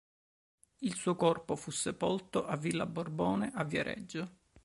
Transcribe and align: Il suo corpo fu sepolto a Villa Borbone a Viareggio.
Il 0.79 0.95
suo 0.95 1.15
corpo 1.15 1.55
fu 1.55 1.69
sepolto 1.69 2.47
a 2.47 2.55
Villa 2.57 2.87
Borbone 2.87 3.51
a 3.53 3.63
Viareggio. 3.63 4.31